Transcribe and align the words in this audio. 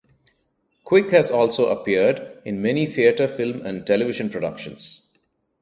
Quick 0.83 1.11
has 1.11 1.29
also 1.29 1.67
appeared 1.67 2.41
in 2.43 2.59
many 2.59 2.87
theatre, 2.87 3.27
film 3.27 3.63
and 3.63 3.85
television 3.85 4.31
productions. 4.31 5.13